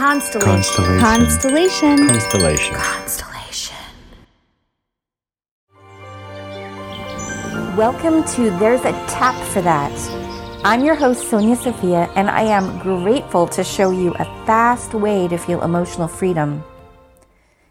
[0.00, 0.98] Constellation.
[0.98, 2.08] Constellation.
[2.08, 2.74] Constellation.
[2.74, 3.76] Constellation.
[7.76, 9.92] Welcome to There's a Tap for That.
[10.64, 15.28] I'm your host, Sonia Sophia, and I am grateful to show you a fast way
[15.28, 16.64] to feel emotional freedom.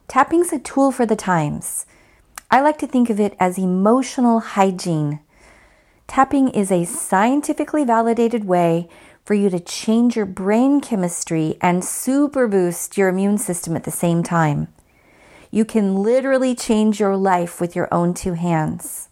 [0.08, 1.88] Tapping's a tool for the times.
[2.52, 5.20] I like to think of it as emotional hygiene.
[6.06, 8.88] Tapping is a scientifically validated way
[9.30, 13.92] for you to change your brain chemistry and super boost your immune system at the
[13.92, 14.68] same time.
[15.52, 19.10] You can literally change your life with your own two hands.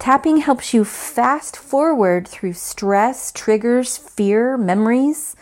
[0.00, 5.36] Tapping helps you fast forward through stress, triggers, fear, memories,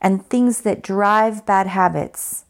[0.00, 2.44] and things that drive bad habits.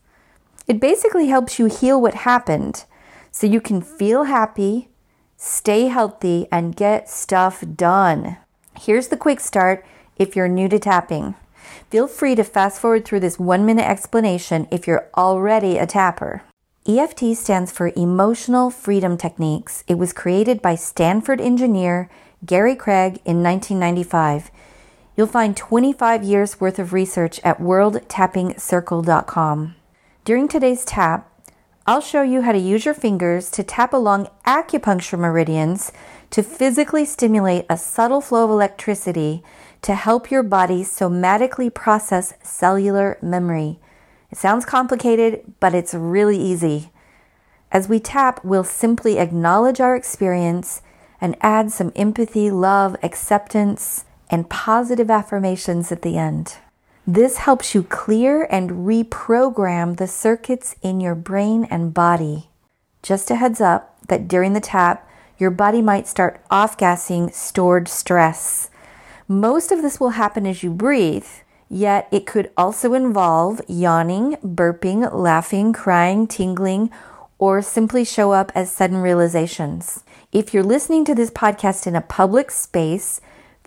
[0.66, 2.84] It basically helps you heal what happened
[3.30, 4.90] so you can feel happy,
[5.38, 8.36] stay healthy, and get stuff done.
[8.78, 9.86] Here's the quick start
[10.18, 11.34] if you're new to tapping.
[11.90, 16.42] Feel free to fast forward through this one minute explanation if you're already a tapper.
[16.86, 19.84] EFT stands for Emotional Freedom Techniques.
[19.86, 22.10] It was created by Stanford engineer
[22.46, 24.50] Gary Craig in 1995.
[25.16, 29.74] You'll find 25 years worth of research at worldtappingcircle.com.
[30.24, 31.32] During today's tap,
[31.86, 35.92] I'll show you how to use your fingers to tap along acupuncture meridians
[36.30, 39.42] to physically stimulate a subtle flow of electricity
[39.82, 43.78] to help your body somatically process cellular memory.
[44.30, 46.90] It sounds complicated, but it's really easy.
[47.70, 50.82] As we tap, we'll simply acknowledge our experience
[51.20, 56.56] and add some empathy, love, acceptance, and positive affirmations at the end.
[57.06, 62.50] This helps you clear and reprogram the circuits in your brain and body.
[63.02, 65.08] Just a heads up that during the tap,
[65.38, 68.68] your body might start off gassing stored stress.
[69.30, 71.26] Most of this will happen as you breathe,
[71.68, 76.90] yet it could also involve yawning, burping, laughing, crying, tingling,
[77.36, 80.02] or simply show up as sudden realizations.
[80.32, 83.20] If you're listening to this podcast in a public space,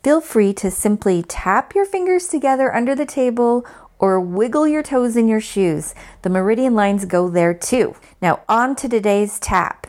[0.04, 3.64] feel free to simply tap your fingers together under the table
[4.00, 5.94] or wiggle your toes in your shoes.
[6.24, 7.96] The meridian lines go there too.
[8.20, 9.86] Now, on to today's tap.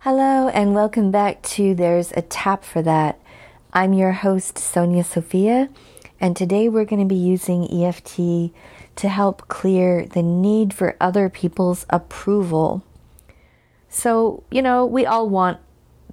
[0.00, 3.20] Hello, and welcome back to There's a Tap for That.
[3.76, 5.68] I'm your host, Sonia Sophia,
[6.18, 8.16] and today we're going to be using EFT
[8.96, 12.82] to help clear the need for other people's approval.
[13.90, 15.58] So, you know, we all want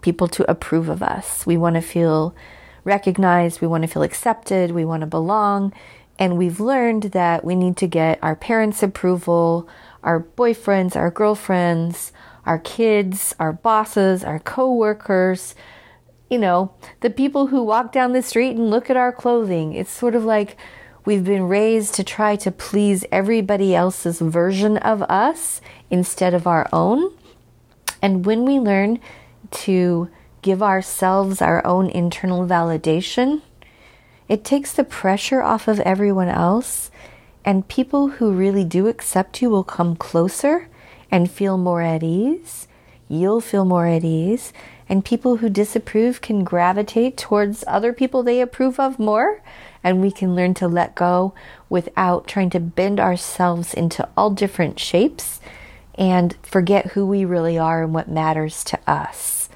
[0.02, 1.46] people to approve of us.
[1.46, 2.36] We want to feel
[2.84, 5.72] recognized, we want to feel accepted, we want to belong,
[6.20, 9.70] and we've learned that we need to get our parents' approval,
[10.04, 12.12] our boyfriends, our girlfriends,
[12.46, 15.56] our kids, our bosses, our coworkers,
[16.30, 19.74] you know, the people who walk down the street and look at our clothing.
[19.74, 20.58] It's sort of like
[21.06, 26.68] we've been raised to try to please everybody else's version of us instead of our
[26.74, 27.14] own.
[28.02, 29.00] And when we learn
[29.52, 30.10] to
[30.42, 33.42] give ourselves our own internal validation,
[34.28, 36.90] it takes the pressure off of everyone else,
[37.46, 40.70] and people who really do accept you will come closer
[41.12, 42.68] and feel more at ease.
[43.08, 44.54] You'll feel more at ease,
[44.94, 49.42] and people who disapprove can gravitate towards other people they approve of more.
[49.84, 51.34] And we can learn to let go
[51.68, 55.42] without trying to bend ourselves into all different shapes
[55.96, 59.50] and forget who we really are and what matters to us.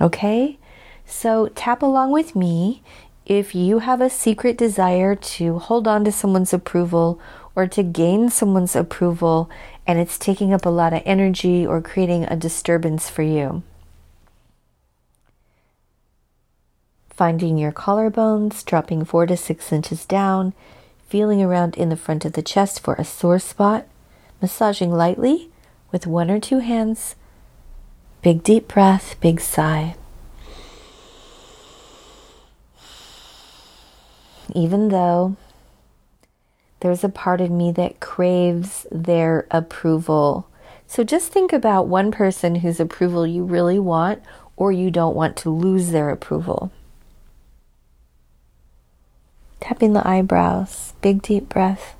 [0.00, 0.60] Okay?
[1.06, 2.84] So tap along with me
[3.26, 7.20] if you have a secret desire to hold on to someone's approval
[7.56, 9.50] or to gain someone's approval
[9.88, 13.64] and it's taking up a lot of energy or creating a disturbance for you.
[17.22, 20.52] Finding your collarbones, dropping four to six inches down,
[21.06, 23.86] feeling around in the front of the chest for a sore spot,
[24.40, 25.48] massaging lightly
[25.92, 27.14] with one or two hands.
[28.22, 29.94] Big deep breath, big sigh.
[34.52, 35.36] Even though
[36.80, 40.48] there's a part of me that craves their approval.
[40.88, 44.20] So just think about one person whose approval you really want
[44.56, 46.72] or you don't want to lose their approval
[49.62, 51.94] tapping the eyebrows, big deep breath.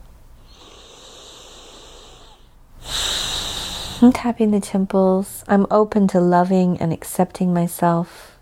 [4.02, 5.44] I'm tapping the temples.
[5.46, 8.36] I'm open to loving and accepting myself.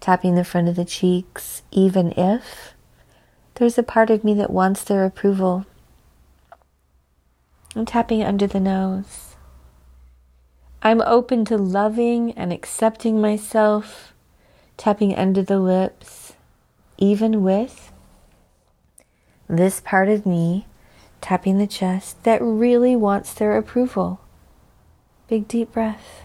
[0.00, 2.74] Tapping the front of the cheeks, even if
[3.54, 5.64] there's a part of me that wants their approval.
[7.76, 9.36] I'm tapping under the nose.
[10.82, 14.12] I'm open to loving and accepting myself,
[14.76, 16.23] tapping under the lips
[16.98, 17.92] even with
[19.48, 20.66] this part of me
[21.20, 24.20] tapping the chest, that really wants their approval.
[25.26, 26.22] Big deep breath.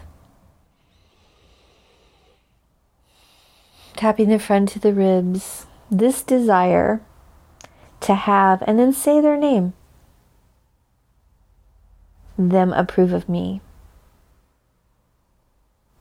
[3.96, 5.66] Tapping the front to the ribs.
[5.90, 7.00] This desire
[8.00, 9.72] to have, and then say their name.
[12.38, 13.60] Them approve of me.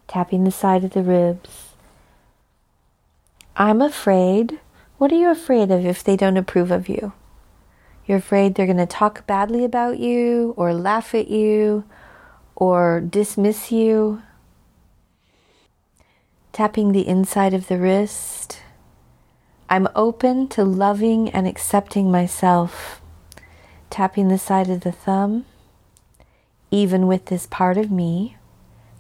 [0.08, 1.69] Tapping the side of the ribs.
[3.62, 4.62] I'm afraid.
[5.00, 7.12] What are you afraid of if they don't approve of you?
[8.06, 11.84] You're afraid they're going to talk badly about you or laugh at you
[12.56, 14.22] or dismiss you.
[16.54, 18.62] Tapping the inside of the wrist.
[19.70, 23.02] I'm open to loving and accepting myself.
[23.90, 25.46] Tapping the side of the thumb.
[26.72, 28.38] Even with this part of me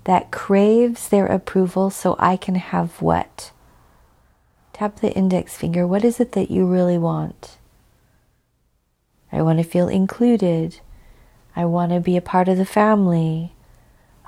[0.03, 3.51] that craves their approval so I can have what?
[4.79, 5.85] Tap the index finger.
[5.85, 7.57] What is it that you really want?
[9.29, 10.79] I want to feel included.
[11.53, 13.51] I want to be a part of the family.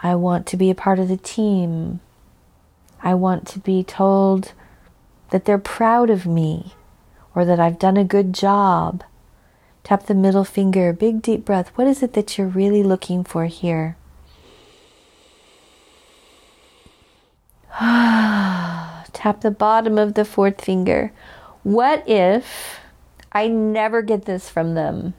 [0.03, 2.01] I want to be a part of the team.
[3.01, 4.51] I want to be told
[5.29, 6.73] that they're proud of me
[7.33, 9.05] or that I've done a good job.
[9.85, 11.69] Tap the middle finger, big deep breath.
[11.75, 13.95] What is it that you're really looking for here?
[19.21, 21.11] Tap the bottom of the fourth finger.
[21.63, 22.81] What if
[23.31, 25.13] I never get this from them.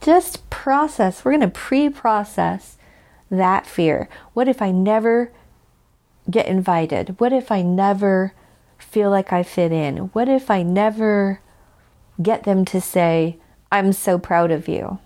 [0.00, 1.24] Just process.
[1.24, 2.76] We're going to pre process
[3.30, 4.08] that fear.
[4.32, 5.32] What if I never
[6.30, 7.18] get invited?
[7.20, 8.32] What if I never
[8.78, 9.96] feel like I fit in?
[10.08, 11.40] What if I never
[12.20, 13.38] get them to say,
[13.72, 14.98] I'm so proud of you?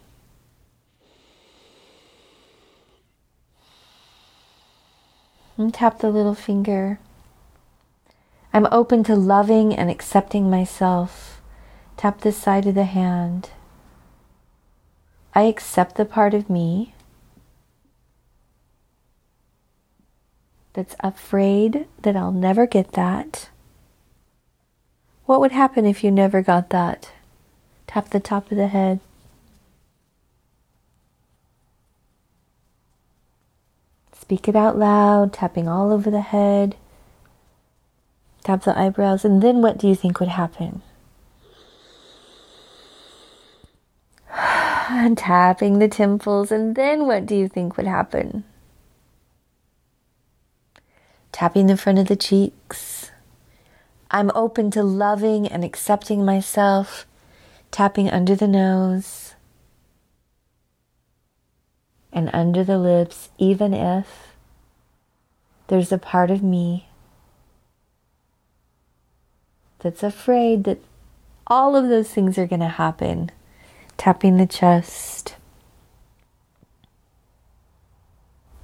[5.56, 6.99] And tap the little finger.
[8.53, 11.41] I'm open to loving and accepting myself.
[11.97, 13.50] Tap this side of the hand.
[15.35, 16.94] I accept the part of me
[20.73, 23.49] that's afraid that I'll never get that.
[25.25, 27.12] What would happen if you never got that?
[27.87, 29.00] Tap the top of the head.
[34.26, 36.75] Speak it out loud, tapping all over the head.
[38.43, 40.82] Tap the eyebrows, and then what do you think would happen?
[44.90, 48.43] And tapping the temples, and then what do you think would happen?
[51.31, 53.12] Tapping the front of the cheeks.
[54.11, 57.06] I'm open to loving and accepting myself.
[57.70, 59.25] Tapping under the nose
[62.17, 64.35] and under the lips, even if
[65.67, 66.89] there's a part of me
[69.81, 70.79] that's afraid that
[71.47, 73.31] all of those things are going to happen.
[73.99, 75.37] Tapping the chest.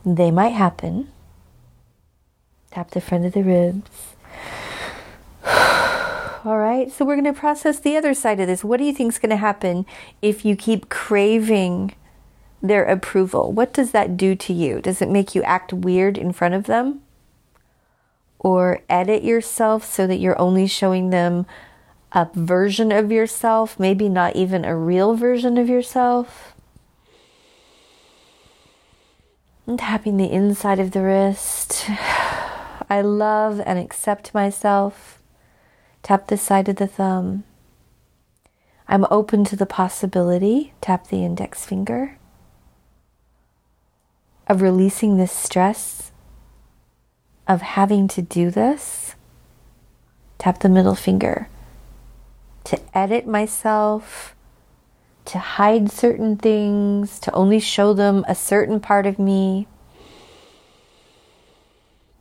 [0.05, 1.09] They might happen.
[2.71, 4.15] Tap the front of the ribs.
[6.45, 8.65] All right, so we're going to process the other side of this.
[8.65, 9.85] What do you think is going to happen
[10.23, 11.95] if you keep craving
[12.63, 13.53] their approval?
[13.53, 14.81] What does that do to you?
[14.81, 17.03] Does it make you act weird in front of them?
[18.43, 21.47] or edit yourself so that you're only showing them
[22.11, 26.55] a version of yourself, maybe not even a real version of yourself.
[29.67, 31.89] And tapping the inside of the wrist.
[32.91, 35.23] I love and accept myself.
[36.03, 37.45] Tap the side of the thumb.
[38.89, 42.19] I'm open to the possibility, tap the index finger,
[44.53, 46.13] of releasing this stress
[47.49, 49.15] of having to do this,
[50.37, 51.49] tap the middle finger
[52.65, 54.37] to edit myself,
[55.25, 59.67] to hide certain things, to only show them a certain part of me.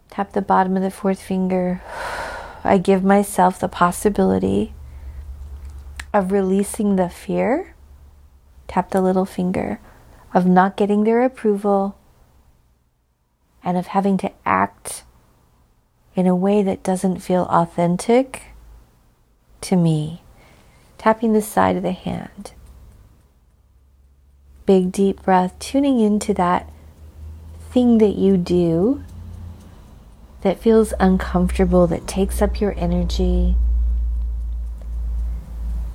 [0.10, 1.82] Tap the bottom of the fourth finger.
[2.64, 4.74] I give myself the possibility
[6.14, 7.76] of releasing the fear.
[8.70, 9.82] Tap the little finger
[10.34, 11.98] of not getting their approval
[13.64, 15.04] and of having to act
[16.16, 18.44] in a way that doesn't feel authentic
[19.62, 20.22] to me.
[20.98, 22.54] Tapping the side of the hand.
[24.66, 26.70] Big deep breath, tuning into that
[27.72, 29.04] thing that you do
[30.42, 33.56] that feels uncomfortable, that takes up your energy.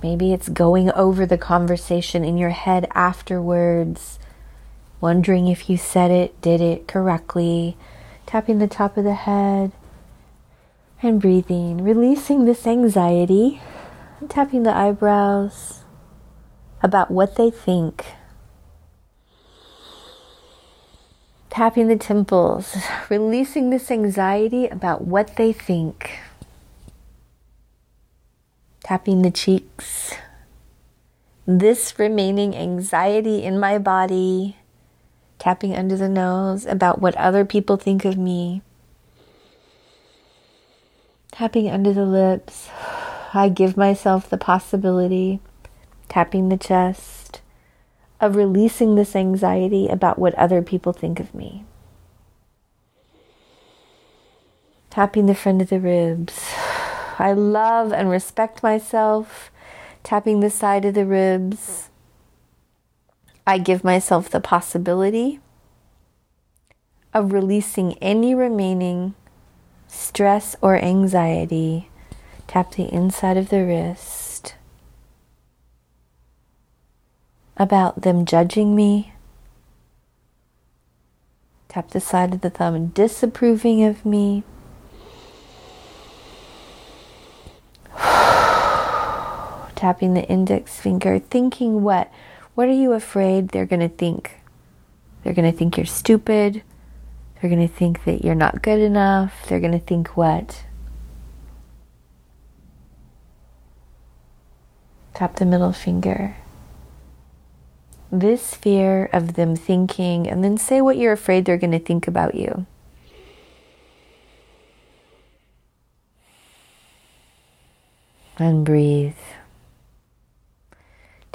[0.01, 4.19] Maybe it's going over the conversation in your head afterwards,
[5.01, 7.77] wondering if you said it, did it correctly,
[8.25, 9.71] tapping the top of the head
[11.01, 13.61] and breathing, releasing this anxiety,
[14.29, 15.83] tapping the eyebrows,
[16.81, 18.05] about what they think.
[21.49, 22.77] Tapping the temples,
[23.09, 26.19] releasing this anxiety about what they think.
[28.83, 30.13] Tapping the cheeks.
[31.45, 34.57] This remaining anxiety in my body.
[35.39, 38.61] Tapping under the nose about what other people think of me.
[41.31, 42.69] Tapping under the lips.
[43.33, 45.39] I give myself the possibility,
[46.09, 47.41] tapping the chest,
[48.19, 51.65] of releasing this anxiety about what other people think of me.
[54.89, 56.49] Tapping the front of the ribs.
[57.19, 59.51] I love and respect myself.
[60.01, 61.89] Tapping the side of the ribs.
[63.47, 65.39] I give myself the possibility
[67.11, 69.15] of releasing any remaining
[69.87, 71.89] stress or anxiety
[72.47, 74.55] Tap the inside of the wrist.
[77.57, 79.13] About them judging me.
[81.67, 84.43] Tap the side of the thumb disapproving of me.
[89.75, 92.09] Tapping the index finger, thinking what?
[92.57, 94.41] What are you afraid they're going to think?
[95.21, 96.63] They're going to think you're stupid.
[97.35, 99.45] They're going to think that you're not good enough.
[99.47, 100.65] They're going to think what?
[105.13, 106.35] Tap the middle finger.
[108.11, 112.07] This fear of them thinking, and then say what you're afraid they're going to think
[112.07, 112.65] about you.
[118.39, 119.13] And breathe.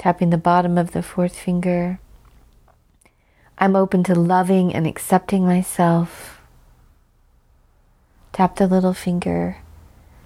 [0.03, 1.97] Tapping the bottom of the fourth finger.
[3.57, 6.41] I'm open to loving and accepting myself.
[8.33, 9.59] Tap the little finger.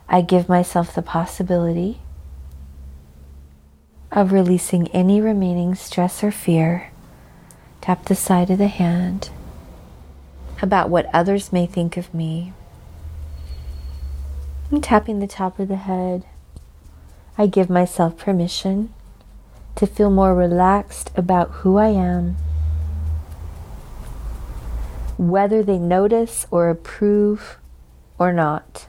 [0.09, 1.99] I give myself the possibility
[4.11, 6.89] of releasing any remaining stress or fear.
[7.79, 9.29] Tap the side of the hand
[10.59, 12.51] about what others may think of me.
[14.71, 16.25] I'm tapping the top of the head.
[17.37, 18.91] I give myself permission
[19.77, 22.35] to feel more relaxed about who I am.
[25.17, 27.57] Whether they notice or approve
[28.19, 28.87] or not.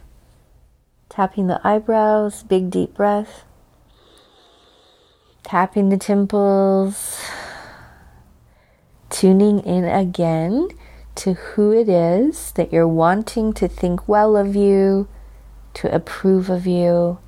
[1.08, 3.44] Tapping the eyebrows, big deep breath
[5.48, 7.24] tapping the temples,
[9.08, 10.68] tuning in again
[11.14, 15.08] to who it is that you're wanting to think well of you,
[15.72, 17.18] to approve of you.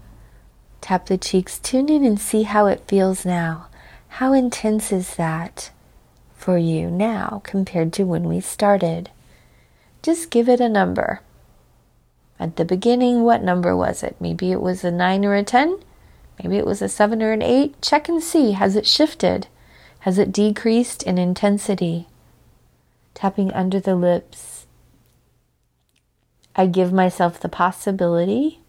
[0.81, 3.67] Tap the cheeks, tune in and see how it feels now.
[4.09, 5.71] How intense is that
[6.35, 9.11] for you now compared to when we started?
[10.03, 11.21] Just give it a number.
[12.39, 14.17] At the beginning, what number was it?
[14.19, 15.79] Maybe it was a 9 or a 10?
[16.43, 17.81] Maybe it was a seven or an eight.
[17.83, 18.53] Check and see.
[18.53, 19.47] Has it shifted?
[20.01, 22.09] Has it decreased in intensity?
[23.13, 24.67] Tapping under the lips.
[26.57, 28.60] I give myself the possibility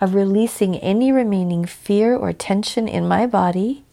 [0.00, 3.84] of releasing any remaining fear or tension in my body.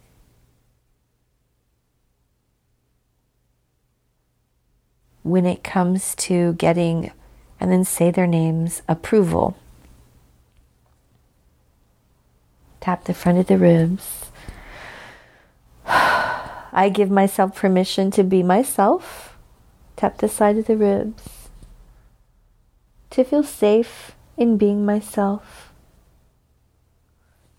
[5.21, 7.11] When it comes to getting,
[7.59, 9.55] and then say their names, approval.
[12.81, 14.31] Tap the front of the ribs.
[15.85, 19.37] I give myself permission to be myself.
[19.95, 21.49] Tap the side of the ribs.
[23.11, 25.72] To feel safe in being myself.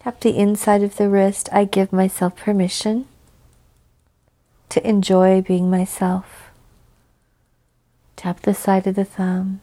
[0.04, 1.48] Tap the inside of the wrist.
[1.50, 3.06] I give myself permission
[4.68, 6.50] to enjoy being myself.
[8.14, 9.62] Tap the side of the thumb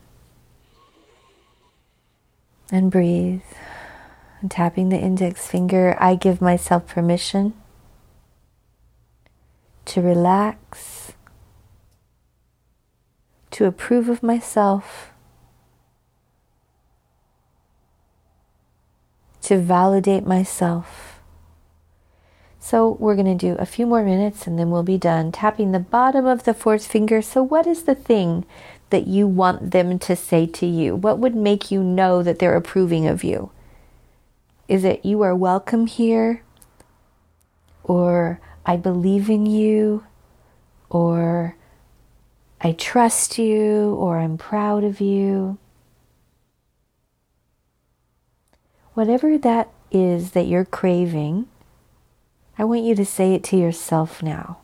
[2.72, 3.44] and breathe
[4.42, 7.54] and tapping the index finger, I give myself permission
[9.86, 11.12] to relax,
[13.52, 15.11] to approve of myself,
[19.52, 21.20] to validate myself.
[22.58, 25.34] So, we're going to do a few more minutes and then we'll be done.
[25.34, 27.22] Tapping the bottom of the fourth finger.
[27.22, 28.46] So, what is the thing
[28.92, 30.96] that you want them to say to you?
[30.96, 33.52] What would make you know that they're approving of you?
[34.70, 36.44] Is it you are welcome here?
[37.84, 40.06] Or I believe in you?
[40.90, 41.58] Or
[42.62, 43.96] I trust you?
[43.96, 45.58] Or I'm proud of you?
[49.02, 51.48] Whatever that is that you're craving,
[52.56, 54.60] I want you to say it to yourself now.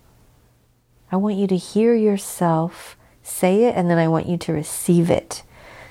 [1.11, 5.09] I want you to hear yourself say it and then I want you to receive
[5.09, 5.41] it.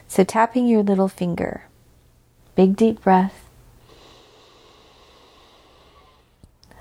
[0.06, 1.64] So, tapping your little finger,
[2.54, 3.48] big deep breath.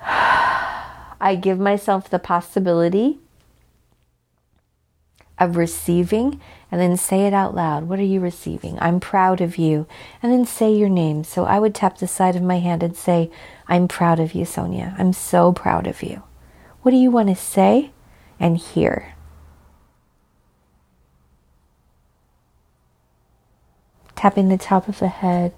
[0.00, 3.18] I give myself the possibility
[5.36, 7.84] of receiving and then say it out loud.
[7.84, 8.78] What are you receiving?
[8.80, 9.86] I'm proud of you.
[10.22, 11.22] And then say your name.
[11.24, 13.30] So I would tap the side of my hand and say,
[13.68, 14.94] I'm proud of you, Sonia.
[14.98, 16.22] I'm so proud of you.
[16.82, 17.90] What do you want to say
[18.40, 19.14] and hear?
[24.16, 25.52] Tapping the top of the head.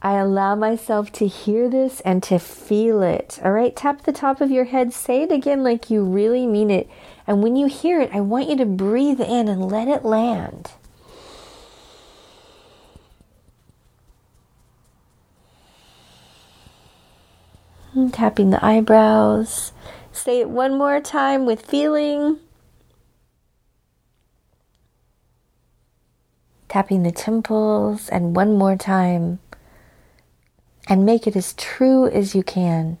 [0.00, 3.40] I allow myself to hear this and to feel it.
[3.44, 4.92] All right, tap the top of your head.
[4.92, 6.88] Say it again like you really mean it.
[7.28, 10.72] And when you hear it, I want you to breathe in and let it land.
[17.92, 19.72] And tapping the eyebrows.
[20.10, 22.38] Say it one more time with feeling.
[26.70, 29.38] Tapping the temples, and one more time
[30.88, 32.96] and make it as true as you can.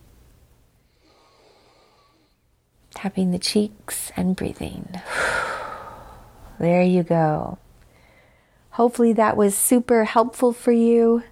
[2.98, 5.00] Tapping the cheeks and breathing.
[6.58, 7.58] There you go.
[8.70, 11.22] Hopefully, that was super helpful for you.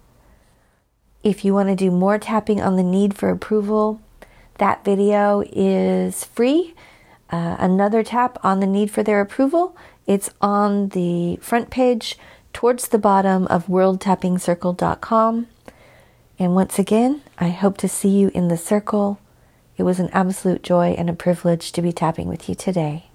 [1.25, 4.00] If you want to do more tapping on the need for approval,
[4.58, 6.76] that video is free.
[7.30, 9.76] Uh, another tap on the need for their approval.
[10.06, 12.16] It's on the front page
[12.52, 15.49] towards the bottom of worldtappingcircle.com.
[16.38, 19.18] And once again, I hope to see you in the circle.
[19.76, 23.06] It was an absolute joy and a privilege to be tapping with you today.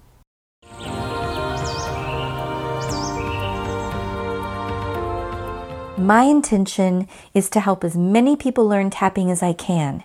[5.98, 10.04] My intention is to help as many people learn tapping as I can.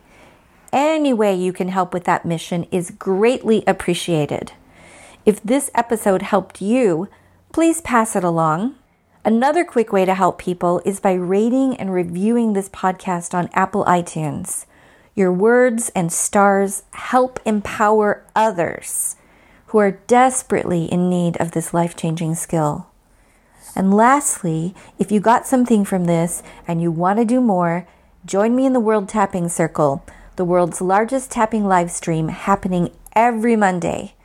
[0.72, 4.52] Any way you can help with that mission is greatly appreciated.
[5.24, 7.08] If this episode helped you,
[7.52, 8.74] please pass it along.
[9.24, 13.84] Another quick way to help people is by rating and reviewing this podcast on Apple
[13.86, 14.66] iTunes.
[15.16, 19.16] Your words and stars help empower others
[19.68, 22.88] who are desperately in need of this life changing skill.
[23.74, 27.88] And lastly, if you got something from this and you want to do more,
[28.26, 30.04] join me in the World Tapping Circle,
[30.36, 34.16] the world's largest tapping live stream happening every Monday.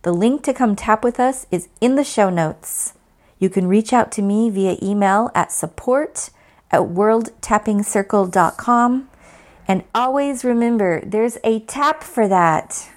[0.00, 2.94] The link to come tap with us is in the show notes.
[3.38, 6.30] You can reach out to me via email at support
[6.70, 9.10] at worldtappingcircle.com.
[9.68, 12.88] And always remember, there's a tap for that.